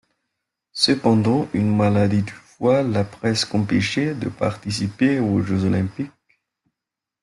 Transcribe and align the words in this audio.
Cependant, 0.73 1.47
une 1.53 1.75
maladie 1.77 2.23
du 2.23 2.31
foie 2.33 2.81
l'a 2.81 3.03
presque 3.03 3.53
empêchée 3.53 4.15
de 4.15 4.29
participer 4.29 5.19
aux 5.19 5.43
Jeux 5.43 5.63
olympiques. 5.65 6.09